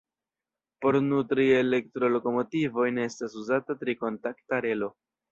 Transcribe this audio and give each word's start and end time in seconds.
Por 0.83 0.95
nutri 1.09 1.43
elektrolokomotivojn 1.57 2.97
estas 3.03 3.35
uzata 3.41 3.75
tri 3.83 3.95
kontakta 4.05 4.61
relo. 4.67 4.89